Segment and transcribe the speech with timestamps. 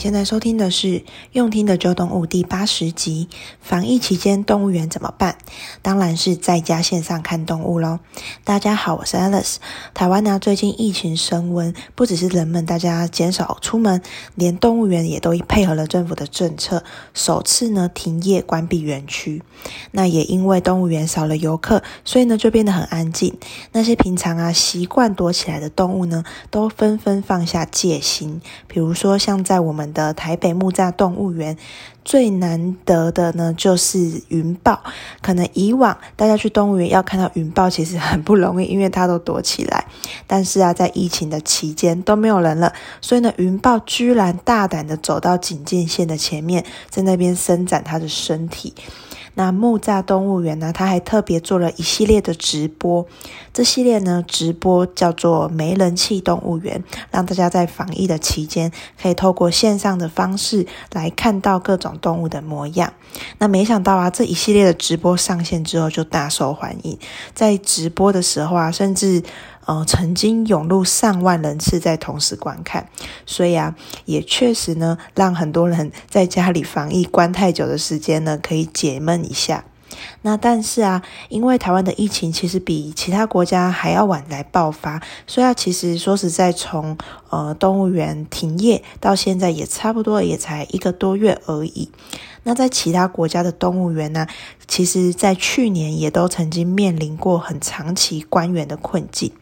[0.00, 0.86] 现在收听的是
[1.32, 3.28] 《用听的揪动物》第八十集。
[3.60, 5.36] 防疫期间，动物园怎么办？
[5.82, 7.98] 当然是在家线上看动物喽。
[8.42, 9.56] 大家好，我是 Alice。
[9.92, 14.00] 台湾呢，最近疫情升温，不只是人们大家减少出门，
[14.36, 16.82] 连动物园也都配合了政府的政策，
[17.12, 19.42] 首次呢停业关闭园区。
[19.90, 23.36] 那也因为动物园少了游客，所以呢就变得很安静。
[23.72, 28.40] 那些平常啊习惯躲起来的动物呢，都纷纷放下戒心。
[28.66, 31.56] 比如说，像在我们的台北木栅动物园，
[32.04, 34.82] 最难得的呢就是云豹。
[35.20, 39.86] 可能以往大家去动物园要看到云豹，其实很不容易，因为它都躲起来。
[40.26, 48.74] 但是啊，在疫情的期间都没有人了，所以呢，云豹居然大胆的走到警戒线的前面，在那边伸展它的身体。
[49.34, 53.06] 那木栅动物园呢，他还特别做了一系列的直播。
[53.52, 58.70] 这系列呢，直播叫做“没人气动物园”，让大家在防疫的期间，
[59.00, 62.92] 可以透过线上的方式来看到各种动物的模样。
[63.38, 66.98] 那没想到啊，这一系列的直播上线之后就大受欢迎，
[67.34, 69.22] 在直播的时候啊，甚至。
[69.70, 72.88] 呃，曾经涌入上万人次在同时观看，
[73.24, 79.64] 所以啊，也确实呢，让很多人在家里防疫关太久的时间呢，可以解闷一下。
[80.22, 86.98] 那但是啊，因为台湾的疫情其实比其他国家还要晚来爆发，所以啊，其实说实在，从
[87.28, 91.92] 呃动物园停业到现在也差不多也才一个多月而已。
[92.42, 94.26] 那在其他国家的动物园呢，
[94.66, 99.32] 其实在去年也都曾经面临过很长期关园的困境。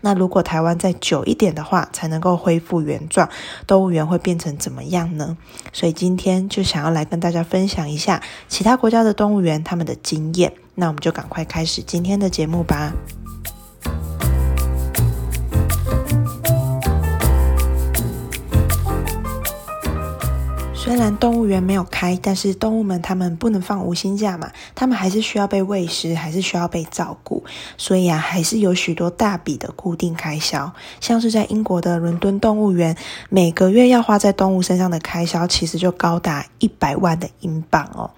[0.00, 3.28] 那如果台湾再久一点的话，才能够恢复原状，
[3.66, 5.36] 动物园会变成怎么样呢？
[5.72, 10.52] 所以今天就想要来跟大家分享一下其他国家的动物园他们的经验。
[10.74, 12.92] 那我们就赶快开始今天的节目吧。
[20.82, 27.44] 虽然动物园没有开，但是动物们他们不能放无薪假嘛，他们还是需要被喂食，还是需要被照顾，
[27.76, 30.72] 所以啊，还是有许多大笔的固定开销。
[30.98, 32.96] 像是在英国的伦敦动物园，
[33.28, 38.10] 每个月要花在动物身上的开销，其实就高达一百万的英镑哦。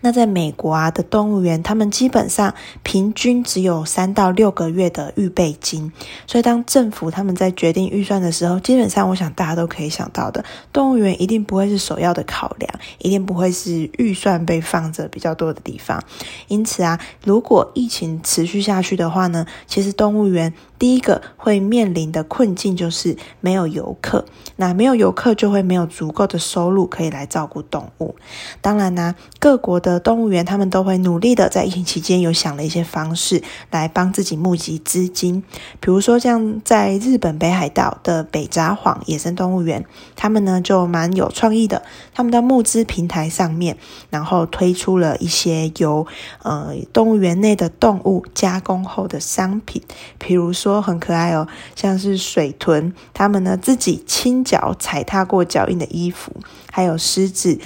[0.00, 5.92] 那在美国啊的动物园，他们基本上平均只有三到六个月的预备金，
[6.26, 10.42] 所以当政府他们在决定预算的时候，基本上我想大家都可以想到的，
[10.72, 16.02] 动物园一定不会是首要的考量，一定不会是预算被放着比较多的地方。
[16.48, 20.52] 因此啊，如果疫情持续下去的话呢，其实动物园。
[20.78, 24.24] 第一个会面临的困境就是没有游客，
[24.56, 28.14] 那没有游客就会没有足够的收入可以来照顾动物。
[28.60, 35.42] 当然呢、各国的动物园他们都会努力的在疫情期间有想了一些方式来帮自己募集资金，
[35.80, 39.84] 比如说像在日本北海道的北札幌野生动物园，
[40.14, 41.82] 他们呢就蛮有创意的，
[42.14, 43.76] 他们的募资平台上面，
[44.10, 46.06] 然后推出了一些由
[46.44, 49.82] 呃动物园内的动物加工后的商品，
[50.18, 50.67] 比如说。
[50.72, 56.32] 都很可爱哦，像是水豚，他们呢自己亲脚踩踏过脚印的衣服，
[56.70, 57.58] 还有狮子，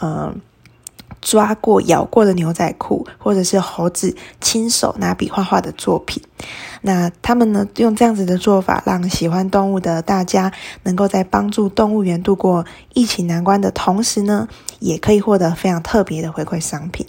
[0.00, 0.34] 呃，
[1.20, 6.22] 抓过、咬过的牛仔裤，或者是猴子亲手拿笔画画的作品。
[6.82, 10.52] 那他们呢，用这样子的做法，让喜欢动物的大家
[10.84, 14.46] 能够在帮助动物园度过疫情难关的同时呢，
[14.78, 17.06] 也可以获得非常特别的回馈商品。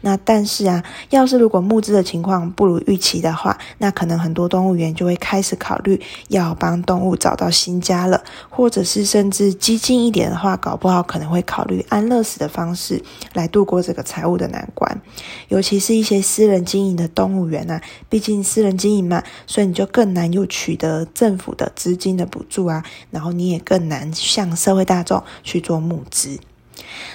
[0.00, 13.02] 那但是啊，要是如果募资的情况不如预期的话，那可能很多动物园就会开始考虑要帮动物找到新家了，或者是甚至激进一点的话，搞不好可能会考虑安乐死的方式
[13.34, 15.00] 来度过这个财务的难关。
[15.48, 19.22] 尤其是一些私人经营的动物园啊，毕竟私人经营嘛。
[19.46, 26.38] 所以你就更难有取得政府的资金的补助啊，然后你也更难向社会大众去做募资。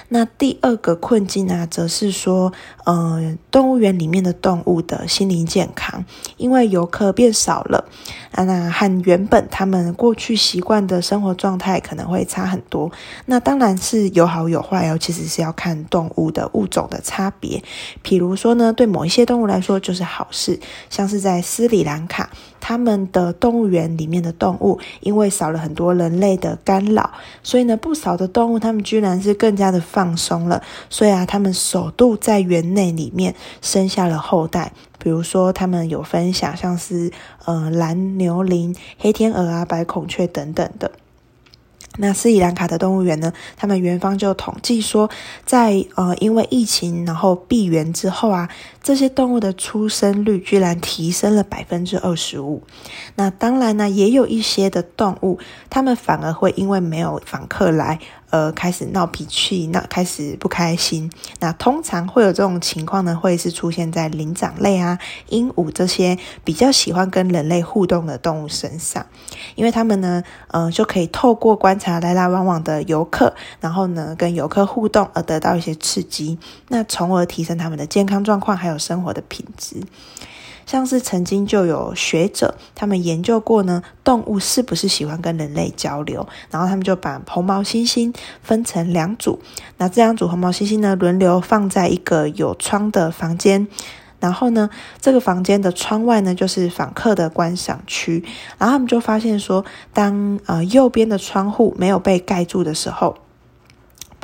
[0.08, 2.52] 那第二个困境呢，则是说，
[2.84, 6.04] 呃，动物园里面的动物的心灵健康，
[6.36, 7.84] 因为游客变少了，
[8.32, 12.90] 啊，那和原本他们过去习惯的生活状态可能会差很多。
[13.26, 17.62] 那当然是有好有坏哦，其实是要看动物的物种的差别。
[18.02, 20.58] 譬如说呢，对某一些动物来说就是好事，
[20.90, 22.30] 像是在斯里兰卡。
[22.66, 27.10] 他们的动物园里面的动物，因为少了很多人类的干扰，
[27.42, 30.62] 所以呢，不少的动物它们居然是更加放松了。
[30.88, 34.72] 所以啊，他们首度在园内里面生下了后代。
[34.98, 37.12] 比如说，他们有分享像是
[37.44, 40.90] 呃蓝牛羚、黑天鹅啊、白孔雀等等的。
[41.98, 45.10] 那斯里兰卡的动物园呢，他们园方就统计说，
[45.44, 48.48] 在呃因为疫情然后闭园之后啊。
[48.84, 52.62] 这些动物的出生率居然提升了百分之二十五。
[53.16, 57.98] 那当然呢，也有一些的动物，它们反而会因为没有访客来。
[58.30, 61.08] 呃，开始闹脾气，那开始不开心。
[61.38, 64.98] 那通常会有这种情况呢，会是出现在灵长类啊、
[65.28, 69.06] 鹦鹉这些比较喜欢跟人类互动的动物身上，
[69.54, 76.36] 因为他们呢，呃，就可以透过观察来来往往的游客，然后呢，跟游客互动而得到一些刺激，
[76.70, 79.76] 那从而提升他们的健康状况，还有生活的品质。
[80.66, 89.38] 像是曾经就有学者，他们研究过呢，动物是不是喜欢跟人类交流，然后他们就把红毛猩猩分成两组，
[89.76, 93.68] 那这两组红毛猩猩呢，轮流放在一个有窗的房间，
[94.20, 98.24] 然后呢，这个房间的窗外呢，就是访客的观赏区，
[98.56, 99.62] 然后他们就发现说，
[99.92, 103.18] 当呃右边的窗户没有被盖住的时候。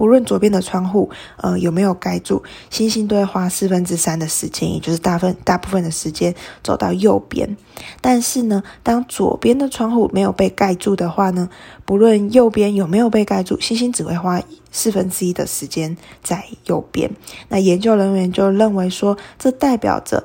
[0.00, 7.54] 不论左边的窗户，呃，有没有盖住，猩猩都会花四分之三的时间，也就是大分大部分的时间走到右边。
[8.00, 11.50] 但是呢，当左边的窗户没有被盖住的话呢，
[11.84, 17.10] 不论右边有没有被盖住，猩猩只会花四分之一的时间在右边。
[17.50, 20.24] 那研究人员就认为说，这代表着，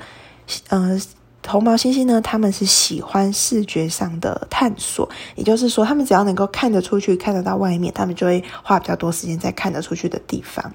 [0.70, 0.98] 呃。
[1.48, 10.74] 红毛猩猩呢，他们是喜欢视觉上的探索，也就是说，他们只要能够看得出去，看得到外面，他们就会花比较多时间在看得出去的地方，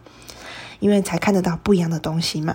[0.79, 2.55] 因为才看得到不一样的东西嘛。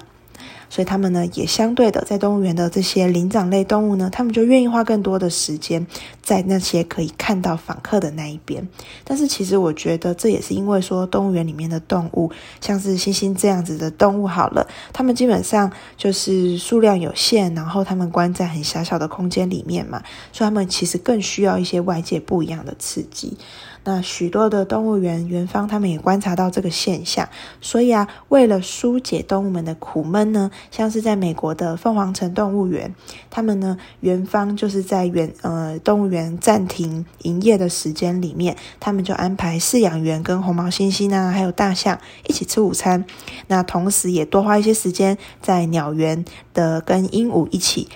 [0.69, 5.85] 所以他们呢，也相对的，在动物园的这些灵长类动物呢，他们就愿意花更多的时间
[6.21, 8.67] 在那些可以看到访客的那一边。
[9.03, 20.01] 但是，其实我觉得这也是因为说，动物园里面的动物，像是猩猩这样子的动物，好了，他们基本上就是数量有限，然后他们关在很狭小的空间里面嘛，
[20.31, 23.37] 所以他们其实更需要一些外界不一样的刺激。
[23.85, 27.29] 那许多的动物园园方他们也观察到这个现象，
[27.61, 32.93] 所以啊，为了纾解动物们的苦闷呢，像是在美国的凤凰城动物园，
[33.29, 43.05] 他们呢园方就是在园呃动物园暂停营业的时间里面，他们就安排饲养员跟红毛猩猩啊，还有大象一起吃午餐，
[43.47, 47.87] 那同时也多花一些时间在鸟园的跟鹦鹉一起。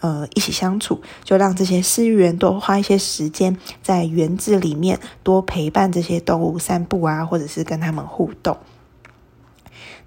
[0.00, 8.58] 呃，一起相处，就让这些饲养员多花一些时间在园子里面多陪伴这些动物散步啊，或者是跟他们互动。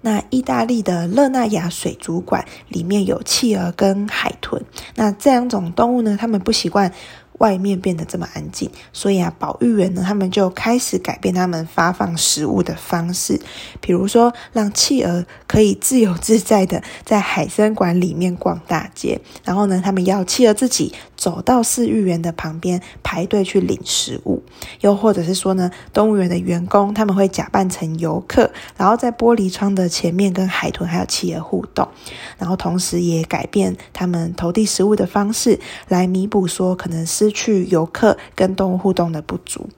[0.02, 4.64] 那意大利的热那亚水族馆里面有企鹅跟海豚，
[4.94, 6.92] 那这两种动物呢，他们不习惯。
[7.40, 13.40] 外面变得这么安静，所以啊，保育员呢，他们就开始改变他们发放食物的方式，
[13.80, 24.42] 比如说让企鹅可以自由自在的 在海生馆里面逛大街，然后呢，他们要企鹅自己走到饲育员的旁边排队去领食物，
[24.82, 31.88] 又或者是说呢，动物园的员工他们会假扮成游客，然后在玻璃窗的前面跟海豚还有企鹅互动，
[32.36, 35.58] 然后同时也改变他们投递食物的方式，
[35.88, 39.68] 来弥补说可能是去游客跟动物互动的不足，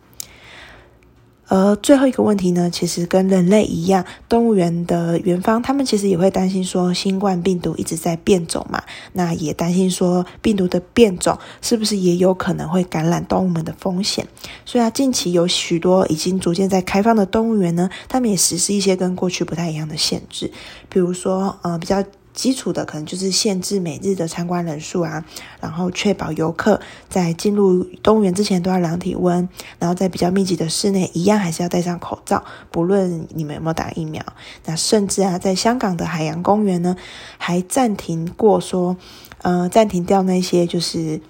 [1.49, 8.83] 而最后一个问题呢，其实跟人类一样，动物园的园方他们其实也会担心说，新冠病毒一直在变种嘛，
[9.13, 14.27] 那也担心说病毒的变种是不是也有可能会感染动物们的风险。
[14.65, 20.51] 所以啊，近期有许多已经逐渐在开放的动物园呢，他们也实施一些跟过去不太一样的限制，
[20.89, 22.03] 比如说呃比较。
[22.35, 25.25] 基础的可能就是限制每日的参观人数啊，
[25.61, 29.49] 然后确保游客在进入动物园之前都要量体温，
[29.79, 34.25] 然后在比较密集的室内一样还是要戴上口罩，不论你们有没有打疫苗。
[34.65, 36.97] 那甚至啊，在香港的海洋公园呢，
[37.39, 38.97] 还暂停过说，
[39.43, 41.21] 呃，暂停掉那些就是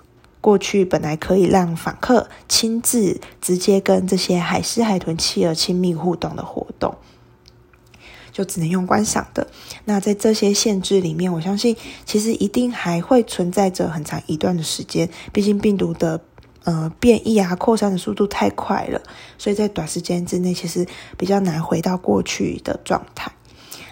[0.41, 6.95] 过去本来可以让访客亲自直接跟这些海狮、海豚、企鹅亲密互动的活动。
[8.33, 9.47] 就只能用观赏的。
[9.85, 15.09] 那在这些限制里面，我相信其实一定还会存在着很长一段的时间。
[15.33, 16.21] 毕竟病毒的
[16.65, 19.01] 呃变异啊、扩散的速度太快了，
[19.37, 20.87] 所以在短时间之内，其实
[21.17, 23.31] 比较难回到过去的状态。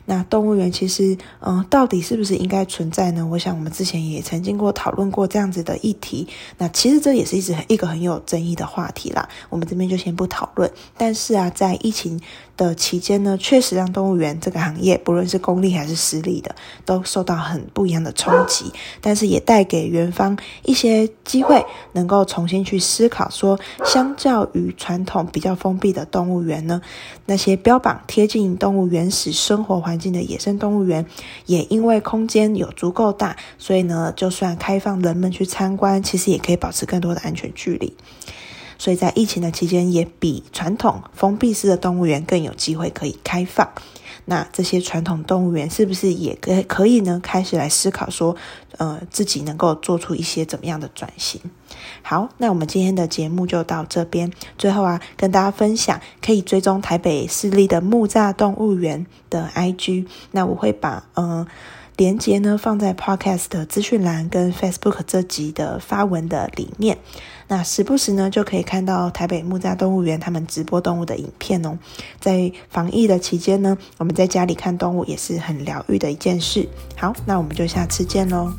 [0.07, 3.25] 那动物园其实，嗯、到底是不是应该存在呢？
[3.25, 6.27] 我想我们之前也曾经过讨论过这样子的议题。
[6.59, 9.29] 那其实这也是一直一个很有争议的话题啦。
[9.51, 10.69] 我们这边就先不讨论。
[10.97, 12.21] 但是啊，在疫情
[12.61, 18.71] 的期间呢，确实让动物园这个行业，不论是公立还是私立的，都受到很不一样的冲击。
[19.01, 26.83] 但是也带给园方一些机会，能够重新去思考说，相较于传统比较封闭的动物园呢，
[27.25, 31.07] 那些标榜贴近动物原始生活环境的野生动物园，
[31.47, 37.97] 也因为空间有足够大，所以呢，就算开放人们去参观，其实也可以保持更多的安全距离。
[38.81, 43.69] 所以在疫情的期间，也比传统封闭式的动物园更有机会可以开放。
[44.25, 47.21] 那这些传统动物园是不是也可可以呢？
[47.23, 48.35] 开始来思考说，
[48.79, 51.39] 呃，自己能够做出一些怎么样的转型？
[52.01, 54.33] 好，那我们今天的节目就到这边。
[54.57, 60.07] 最后啊，跟大家分享，可以追踪台北市立的木栅动物园的 IG。
[60.31, 61.47] 那我会把嗯。
[62.01, 66.97] 连接呢，放在 Podcast 的资讯栏跟 Facebook 这集的发文的里面。
[67.47, 71.79] 那时不时呢，就可以看到台北木栅动物园他们直播动物的影片哦。
[72.19, 76.67] 在防疫的期间呢，我们在家里看动物也是很疗愈的一件事。
[76.97, 78.51] 好，那我们就下次见喽。